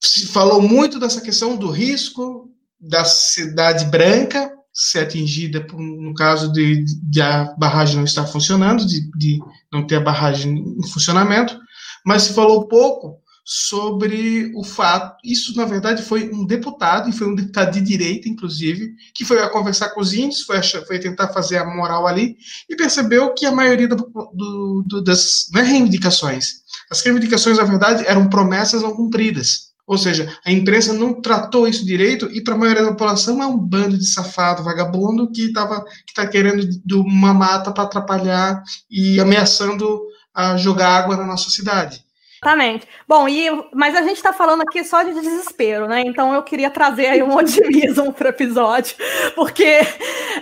[0.00, 6.52] se falou muito dessa questão do risco da cidade branca, ser atingida, por, no caso
[6.52, 9.38] de, de, a barragem não estar funcionando, de, de
[9.72, 11.58] não ter a barragem em funcionamento,
[12.04, 15.16] mas se falou pouco sobre o fato.
[15.24, 19.38] Isso, na verdade, foi um deputado, e foi um deputado de direita, inclusive, que foi
[19.38, 22.36] a conversar com os índios, foi, foi tentar fazer a moral ali,
[22.68, 26.56] e percebeu que a maioria do, do, do, das é reivindicações.
[26.90, 29.74] As reivindicações, na verdade, eram promessas não cumpridas.
[29.86, 33.46] Ou seja, a imprensa não tratou isso direito e para a maioria da população é
[33.46, 39.20] um bando de safado, vagabundo que estava que tá querendo uma mata para atrapalhar e
[39.20, 40.02] ameaçando
[40.34, 42.04] a jogar água na nossa cidade.
[42.42, 42.86] Exatamente.
[43.08, 46.02] Bom, e, mas a gente está falando aqui só de desespero, né?
[46.02, 48.96] Então eu queria trazer aí um otimismo para o episódio,
[49.34, 49.80] porque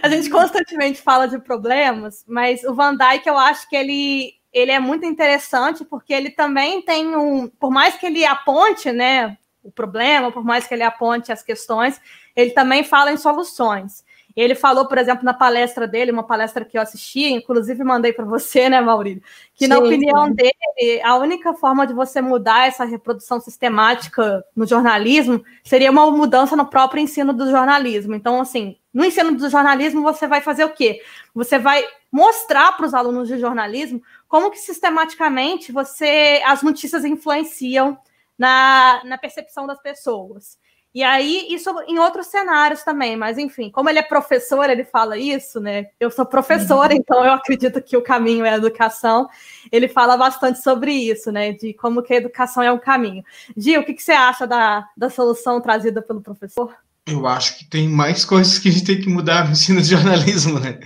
[0.03, 4.71] a gente constantemente fala de problemas, mas o Van Dyke eu acho que ele ele
[4.71, 9.71] é muito interessante porque ele também tem um, por mais que ele aponte, né, o
[9.73, 12.01] problema, por mais que ele aponte as questões,
[12.37, 14.05] ele também fala em soluções.
[14.37, 18.25] Ele falou, por exemplo, na palestra dele, uma palestra que eu assisti, inclusive mandei para
[18.25, 19.23] você, né, Maurício,
[19.55, 20.35] que sim, na opinião sim.
[20.35, 26.57] dele, a única forma de você mudar essa reprodução sistemática no jornalismo seria uma mudança
[26.57, 28.15] no próprio ensino do jornalismo.
[28.15, 31.01] Então, assim, no ensino do jornalismo, você vai fazer o quê?
[31.33, 34.03] Você vai mostrar para os alunos de jornalismo
[34.35, 37.97] como que sistematicamente você as notícias influenciam
[38.37, 40.59] na, na percepção das pessoas.
[40.93, 45.17] E aí, isso em outros cenários também, mas enfim, como ele é professor, ele fala
[45.17, 45.87] isso, né?
[46.01, 46.99] Eu sou professora, uhum.
[46.99, 49.29] então eu acredito que o caminho é a educação.
[49.71, 51.53] Ele fala bastante sobre isso, né?
[51.53, 53.23] De como que a educação é um caminho.
[53.57, 56.75] Gil, o que, que você acha da, da solução trazida pelo professor?
[57.07, 59.91] Eu acho que tem mais coisas que a gente tem que mudar no ensino de
[59.91, 60.81] jornalismo, né?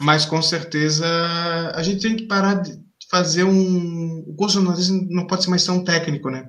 [0.00, 1.06] Mas com certeza
[1.74, 2.72] a gente tem que parar de
[3.10, 4.24] fazer um.
[4.26, 6.48] O curso de jornalismo não pode ser mais tão técnico, né?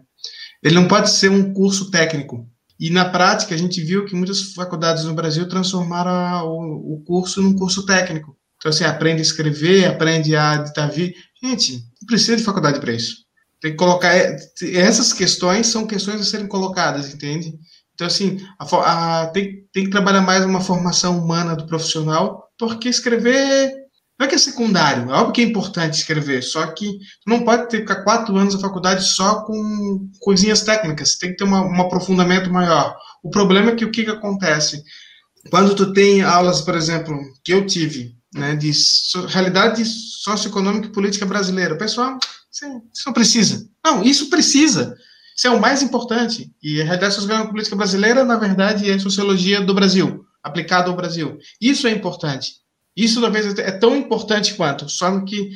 [0.64, 2.48] Ele não pode ser um curso técnico
[2.82, 7.56] e na prática, a gente viu que muitas faculdades no Brasil transformaram o, curso num
[7.56, 8.36] curso técnico.
[8.58, 11.14] Então, assim, aprende a escrever, aprende a editar vídeo.
[11.44, 13.18] Gente, não precisa de faculdade para isso.
[13.62, 14.12] Tem que colocar.
[14.16, 14.36] É,
[14.74, 17.54] essas questões são questões a serem colocadas, entende?
[17.94, 22.90] Então, assim, a, a, tem, tem que trabalhar mais uma formação humana do profissional, porque
[22.90, 23.82] escrever
[24.22, 27.68] não é que é secundário, é óbvio que é importante escrever, só que não pode
[27.70, 31.82] ter ficar quatro anos na faculdade só com coisinhas técnicas, tem que ter uma, um
[31.82, 32.96] aprofundamento maior.
[33.24, 34.84] O problema é que o que, que acontece?
[35.50, 40.92] Quando tu tem aulas, por exemplo, que eu tive, né, de so, realidade socioeconômica e
[40.92, 42.20] política brasileira, o pessoal,
[42.52, 43.68] isso não precisa.
[43.84, 44.96] Não, isso precisa.
[45.36, 46.52] Isso é o mais importante.
[46.62, 51.38] E a socioeconômica e política brasileira, na verdade, é sociologia do Brasil, aplicada ao Brasil.
[51.60, 52.62] Isso é importante.
[52.96, 55.52] Isso talvez é tão importante quanto, só que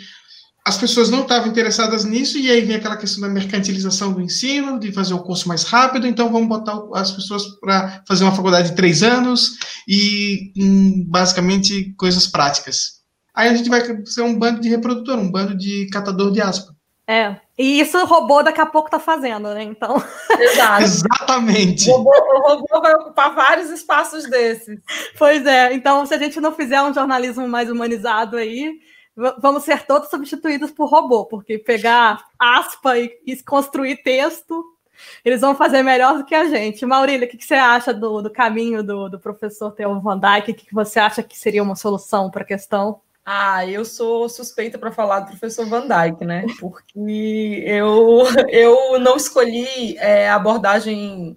[0.65, 4.79] as pessoas não estavam interessadas nisso, e aí vem aquela questão da mercantilização do ensino,
[4.79, 8.69] de fazer o curso mais rápido, então vamos botar as pessoas para fazer uma faculdade
[8.69, 9.57] de três anos
[9.87, 13.01] e em, basicamente coisas práticas.
[13.31, 16.73] Aí a gente vai ser um bando de reprodutor, um bando de catador de aspa.
[17.07, 19.63] É, e isso o robô daqui a pouco está fazendo, né?
[19.63, 19.95] Então.
[20.37, 20.83] Exato.
[20.83, 21.89] Exatamente.
[21.89, 24.79] O robô, o robô, vai ocupar vários espaços desses.
[25.17, 25.73] Pois é.
[25.73, 28.79] Então, se a gente não fizer um jornalismo mais humanizado aí,
[29.39, 34.63] vamos ser todos substituídos por robô, porque pegar aspa e, e construir texto,
[35.23, 36.85] eles vão fazer melhor do que a gente.
[36.85, 40.51] Maurília, o que, que você acha do, do caminho do, do professor Theo Van Dyke?
[40.51, 42.99] O que, que você acha que seria uma solução para a questão?
[43.27, 46.45] Ah, eu sou suspeita para falar do professor Van Dyke, né?
[46.59, 51.35] Porque eu, eu não escolhi é, a abordagem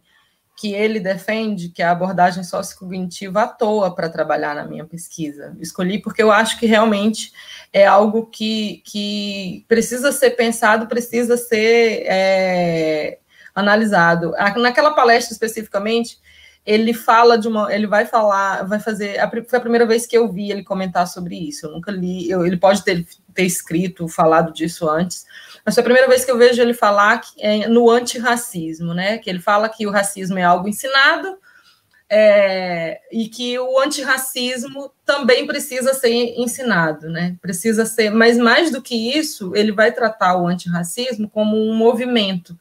[0.55, 5.57] que ele defende, que é a abordagem sociocognitiva, à toa para trabalhar na minha pesquisa.
[5.61, 7.33] Escolhi porque eu acho que realmente
[7.72, 13.18] é algo que, que precisa ser pensado, precisa ser é,
[13.55, 14.33] analisado.
[14.57, 16.18] Naquela palestra especificamente,
[16.64, 20.16] ele fala de uma, ele vai falar, vai fazer, a, foi a primeira vez que
[20.16, 21.66] eu vi ele comentar sobre isso.
[21.66, 25.25] Eu nunca li, eu, ele pode ter, ter escrito, falado disso antes,
[25.64, 29.18] mas foi a primeira vez que eu vejo ele falar que, é, no antirracismo, né?
[29.18, 31.38] Que ele fala que o racismo é algo ensinado
[32.11, 37.37] é, e que o antirracismo também precisa ser ensinado, né?
[37.40, 42.59] Precisa ser, mas mais do que isso, ele vai tratar o antirracismo como um movimento.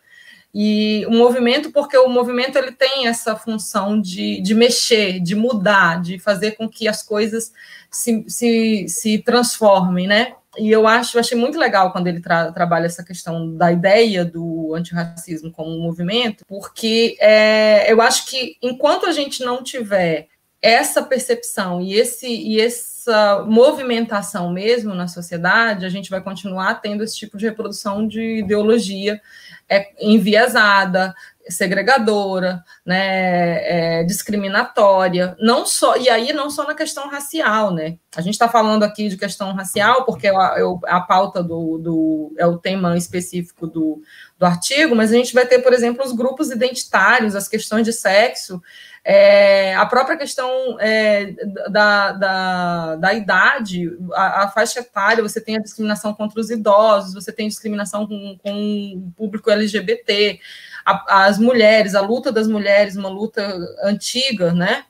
[0.53, 6.01] E um movimento, porque o movimento ele tem essa função de, de mexer, de mudar,
[6.01, 7.51] de fazer com que as coisas
[7.91, 10.33] se, se, se transformem, né?
[10.57, 14.25] E eu acho, eu achei muito legal quando ele tra trabalha essa questão da ideia
[14.25, 20.27] do antirracismo como um movimento, porque é, eu acho que enquanto a gente não tiver
[20.59, 27.03] essa percepção e, esse, e essa movimentação mesmo na sociedade, a gente vai continuar tendo
[27.03, 29.21] esse tipo de reprodução de ideologia
[29.69, 31.13] é, enviesada,
[31.49, 37.97] segregadora, né, é, discriminatória, não só e aí não só na questão racial, né?
[38.15, 40.55] A gente está falando aqui de questão racial porque a,
[40.87, 44.01] a pauta do, do, é o tema específico do,
[44.37, 47.91] do artigo, mas a gente vai ter, por exemplo, os grupos identitários, as questões de
[47.91, 48.61] sexo,
[49.03, 51.33] é, a própria questão é,
[51.69, 57.13] da, da, da, idade, a, a, faixa etária, você tem a discriminação contra os idosos,
[57.13, 60.39] você tem discriminação com, com o público LGBT,
[60.85, 63.41] a, as mulheres, a luta das mulheres, uma luta
[63.81, 64.83] antiga, né?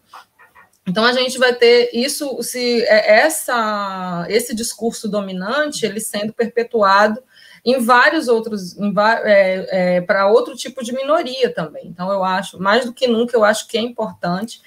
[0.86, 7.22] Então a gente vai ter isso, se é, essa, esse discurso dominante, ele sendo perpetuado
[7.66, 8.76] em vários outros,
[9.24, 11.88] é, é, para outro tipo de minoria também.
[11.88, 14.62] Então eu acho, mais do que nunca, eu acho que é importante.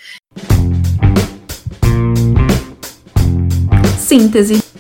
[3.99, 4.71] Síntese.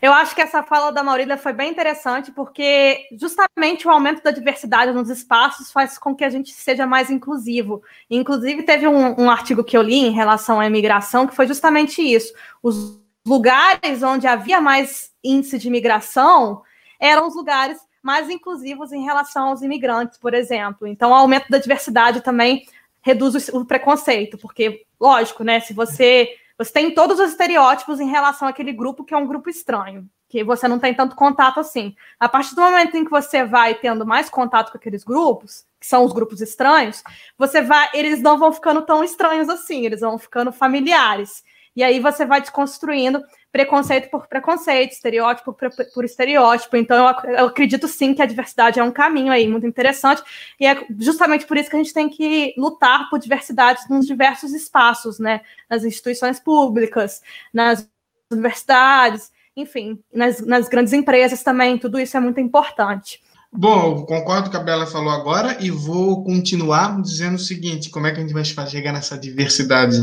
[0.00, 4.30] Eu acho que essa fala da Maurília foi bem interessante, porque justamente o aumento da
[4.30, 7.82] diversidade nos espaços faz com que a gente seja mais inclusivo.
[8.10, 12.02] Inclusive, teve um, um artigo que eu li em relação à imigração, que foi justamente
[12.02, 12.32] isso.
[12.62, 16.62] Os lugares onde havia mais índice de imigração
[17.00, 20.86] eram os lugares mais inclusivos em relação aos imigrantes, por exemplo.
[20.86, 22.66] Então, o aumento da diversidade também
[23.02, 28.48] reduz o preconceito, porque, lógico, né, se você você tem todos os estereótipos em relação
[28.48, 31.94] àquele grupo que é um grupo estranho, que você não tem tanto contato assim.
[32.18, 35.86] A partir do momento em que você vai tendo mais contato com aqueles grupos, que
[35.86, 37.04] são os grupos estranhos,
[37.36, 41.44] você vai, eles não vão ficando tão estranhos assim, eles vão ficando familiares.
[41.76, 43.22] E aí você vai desconstruindo
[43.56, 46.76] preconceito por preconceito, estereótipo por, por estereótipo.
[46.76, 50.22] Então, eu, eu, acredito sim que a diversidade é um caminho aí muito interessante,
[50.60, 54.52] e é justamente por isso que a gente tem que lutar por diversidade nos diversos
[54.52, 55.40] espaços, né?
[55.70, 57.88] Nas instituições públicas, nas
[58.30, 63.22] universidades, enfim, nas, nas grandes empresas também, tudo isso é muito importante.
[63.50, 67.88] Bom, concordo com o que a Bela falou agora e vou continuar dizendo o seguinte:
[67.88, 69.96] como é que a gente vai chegar nessa diversidade?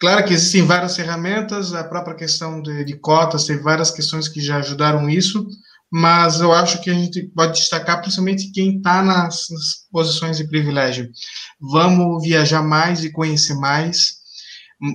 [0.00, 4.40] Claro que existem várias ferramentas, a própria questão de, de cotas, tem várias questões que
[4.40, 5.46] já ajudaram isso,
[5.92, 10.48] mas eu acho que a gente pode destacar principalmente quem está nas, nas, posições de
[10.48, 11.10] privilégio.
[11.60, 14.20] Vamos viajar mais e conhecer mais.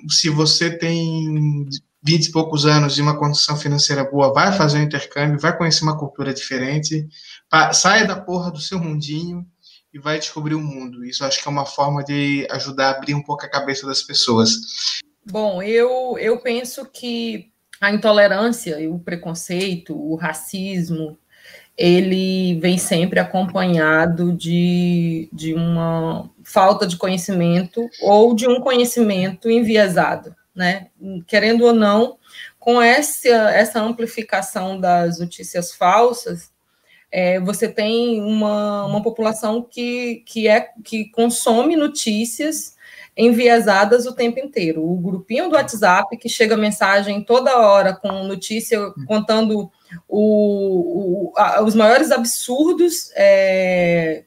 [0.10, 1.68] Se você tem
[2.02, 5.84] 20 e poucos anos e uma condição financeira boa, vai fazer um intercâmbio, vai conhecer
[5.84, 7.08] uma cultura diferente,
[7.74, 9.46] saia da porra do seu mundinho
[9.96, 11.06] e vai descobrir o mundo.
[11.06, 14.04] Isso acho que é uma forma de ajudar a abrir um pouco a cabeça das
[14.04, 15.02] pessoas.
[15.26, 21.18] Bom, eu, eu penso que a intolerância e o preconceito, o racismo,
[21.78, 30.36] ele vem sempre acompanhado de, de uma falta de conhecimento ou de um conhecimento enviesado,
[30.54, 30.88] né?
[31.26, 32.18] Querendo ou não,
[32.60, 36.52] com essa, essa amplificação das notícias falsas,
[37.17, 42.75] é, você tem uma, uma população que, que, é, que consome notícias
[43.15, 44.84] enviesadas o tempo inteiro.
[44.84, 49.71] O grupinho do WhatsApp que chega mensagem toda hora com notícia contando
[50.10, 54.25] o, o a, os maiores absurdos, é,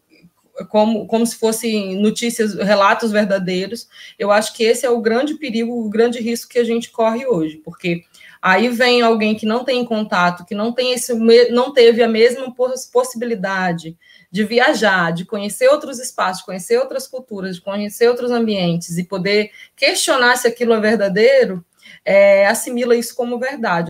[0.71, 3.87] como, como se fossem notícias, relatos verdadeiros.
[4.19, 7.27] Eu acho que esse é o grande perigo, o grande risco que a gente corre
[7.27, 8.05] hoje, porque
[8.41, 11.13] Aí vem alguém que não tem contato, que não tem esse,
[11.51, 12.55] não teve a mesma
[12.93, 13.97] possibilidade
[14.31, 19.51] de viajar, de conhecer outros espaços, conhecer outras culturas, de conhecer outros ambientes e poder
[19.75, 21.65] questionar se aquilo é verdadeiro,
[22.05, 23.89] é, assimila isso como verdade.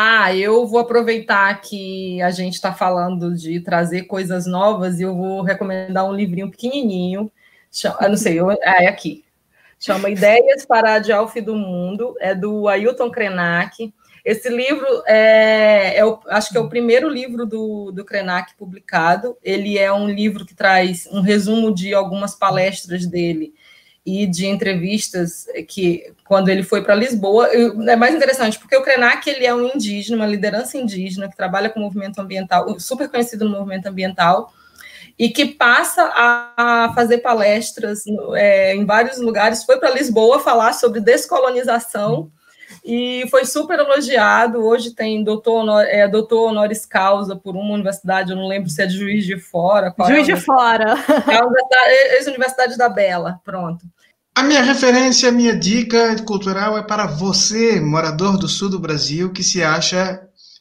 [0.00, 5.16] Ah, eu vou aproveitar que a gente está falando de trazer coisas novas e eu
[5.16, 7.30] vou recomendar um livrinho pequenininho.
[8.00, 9.24] Eu não sei, eu, é aqui.
[9.78, 13.92] Chama Ideias para a Dialf do Mundo, é do Ailton Krenak.
[14.24, 19.36] Esse livro é, é o, acho que é o primeiro livro do, do Krenak publicado.
[19.42, 23.54] Ele é um livro que traz um resumo de algumas palestras dele
[24.04, 29.28] e de entrevistas que quando ele foi para Lisboa é mais interessante porque o Krenak
[29.28, 33.44] ele é um indígena, uma liderança indígena que trabalha com o movimento ambiental, super conhecido
[33.44, 34.50] no movimento ambiental
[35.18, 38.04] e que passa a, a fazer palestras
[38.34, 39.64] é, em vários lugares.
[39.64, 42.30] Foi para Lisboa falar sobre descolonização
[42.84, 44.64] e foi super elogiado.
[44.64, 48.80] Hoje tem doutor, honor, é, doutor honoris causa por uma universidade, eu não lembro se
[48.80, 49.92] é de Juiz de Fora.
[50.06, 50.94] Juiz é de Fora.
[51.28, 53.84] É a universidade, é universidade da Bela, pronto.
[54.34, 59.32] A minha referência, a minha dica cultural é para você, morador do sul do Brasil,
[59.32, 60.20] que se acha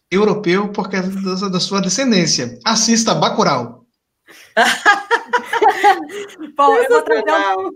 [0.09, 2.57] europeu por causa da sua descendência.
[2.65, 3.86] Assista Bacurau.
[6.55, 7.71] Bom, eu vou trazer um...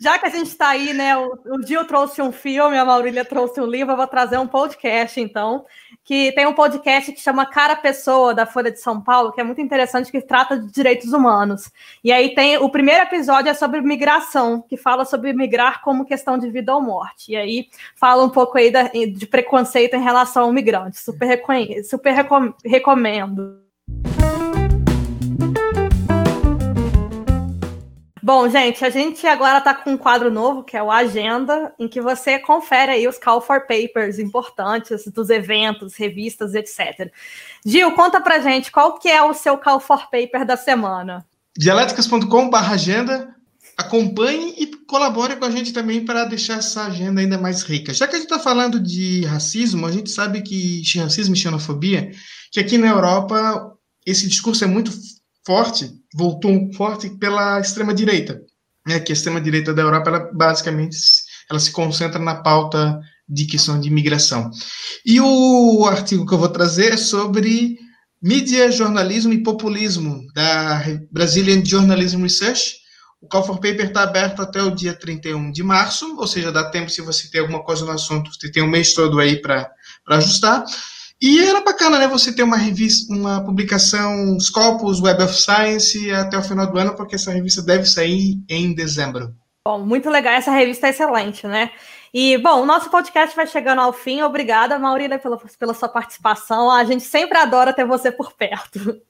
[0.00, 1.16] Já que a gente está aí, né?
[1.16, 4.46] O, o Gil trouxe um filme, a Maurília trouxe um livro, eu vou trazer um
[4.46, 5.64] podcast, então.
[6.04, 9.44] Que tem um podcast que chama Cara Pessoa, da Folha de São Paulo, que é
[9.44, 11.70] muito interessante, que trata de direitos humanos.
[12.02, 12.58] E aí tem.
[12.58, 16.82] O primeiro episódio é sobre migração, que fala sobre migrar como questão de vida ou
[16.82, 17.32] morte.
[17.32, 20.98] E aí fala um pouco aí da, de preconceito em relação ao migrante.
[20.98, 21.40] Super,
[21.84, 22.52] super recom...
[22.64, 23.63] recomendo.
[28.24, 31.86] Bom, gente, a gente agora está com um quadro novo, que é o Agenda, em
[31.86, 37.12] que você confere aí os call for papers importantes dos eventos, revistas, etc.
[37.66, 41.22] Gil, conta pra gente qual que é o seu call for paper da semana.
[41.54, 43.36] Dialéticas.com.br agenda.
[43.76, 47.92] Acompanhe e colabore com a gente também para deixar essa agenda ainda mais rica.
[47.92, 52.10] Já que a gente está falando de racismo, a gente sabe que racismo e xenofobia,
[52.50, 54.90] que aqui na Europa esse discurso é muito
[55.44, 58.40] forte, voltou forte pela extrema-direita,
[58.86, 60.96] né, que a extrema-direita da Europa, ela, basicamente,
[61.50, 64.50] ela se concentra na pauta de questão de imigração.
[65.04, 67.78] E o artigo que eu vou trazer é sobre
[68.22, 72.76] mídia, jornalismo e populismo, da Brazilian Journalism Research.
[73.20, 76.70] O Call for Paper está aberto até o dia 31 de março, ou seja, dá
[76.70, 79.70] tempo, se você tem alguma coisa no assunto, você tem um mês todo aí para
[80.10, 80.64] ajustar.
[81.26, 82.06] E era bacana, né?
[82.06, 86.94] Você ter uma revista, uma publicação Scopus Web of Science até o final do ano,
[86.94, 89.34] porque essa revista deve sair em dezembro.
[89.66, 91.70] Bom, muito legal, essa revista é excelente, né?
[92.12, 94.20] E, bom, o nosso podcast vai chegando ao fim.
[94.20, 96.70] Obrigada, Maurília, pela, pela sua participação.
[96.70, 99.00] A gente sempre adora ter você por perto.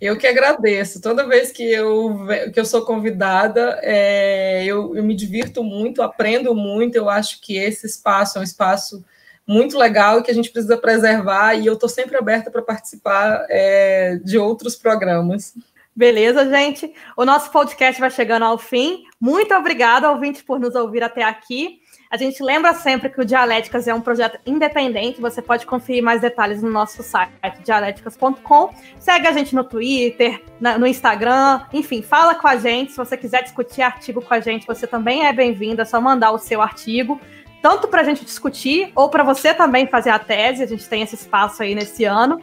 [0.00, 1.00] Eu que agradeço.
[1.00, 2.18] Toda vez que eu,
[2.52, 6.96] que eu sou convidada, é, eu, eu me divirto muito, aprendo muito.
[6.96, 9.04] Eu acho que esse espaço é um espaço
[9.48, 13.46] muito legal e que a gente precisa preservar, e eu estou sempre aberta para participar
[13.48, 15.54] é, de outros programas.
[15.96, 16.92] Beleza, gente.
[17.16, 19.02] O nosso podcast vai chegando ao fim.
[19.20, 21.80] Muito obrigada, ouvinte, por nos ouvir até aqui.
[22.10, 25.20] A gente lembra sempre que o Dialéticas é um projeto independente.
[25.20, 27.32] Você pode conferir mais detalhes no nosso site,
[27.64, 28.70] dialéticas.com.
[28.98, 30.42] Segue a gente no Twitter,
[30.78, 32.92] no Instagram, enfim, fala com a gente.
[32.92, 35.82] Se você quiser discutir artigo com a gente, você também é bem-vindo.
[35.82, 37.20] É só mandar o seu artigo
[37.62, 40.62] tanto para a gente discutir ou para você também fazer a tese.
[40.62, 42.40] A gente tem esse espaço aí nesse ano.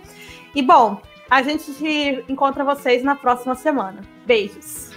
[0.54, 1.72] E bom, a gente
[2.30, 4.02] encontra vocês na próxima semana.
[4.26, 4.95] Beijos.